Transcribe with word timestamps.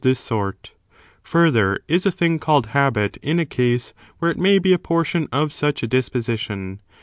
this 0.03 0.19
sort 0.19 0.73
Further, 1.21 1.79
is 1.87 2.07
a 2.07 2.11
thing 2.11 2.39
called 2.39 2.65
habit 2.73 3.17
in 3.17 3.37
a 3.39 3.45
case 3.45 3.93
where 4.17 4.31
it 4.31 4.39
may 4.39 4.57
be 4.57 4.73
a 4.73 4.79
portion 4.79 5.27
of 5.31 5.53
such 5.53 5.83
a 5.83 5.87
disposition. 5.87 6.79